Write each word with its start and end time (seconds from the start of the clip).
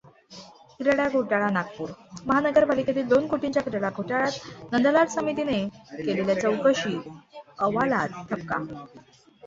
क्रीडा 0.79 1.07
घोटाळा 1.09 1.49
नागपूर 1.49 1.89
महापालिकेतील 2.25 3.07
दोन 3.07 3.27
कोटींच्या 3.27 3.63
क्रीडा 3.63 3.89
घोटाळ्यात 3.91 4.71
नंदलाल 4.73 5.05
समितीने 5.11 5.63
केलेल्या 5.95 6.39
चौकशी 6.41 6.99
अवालात 7.59 8.23
ठपका. 8.29 8.63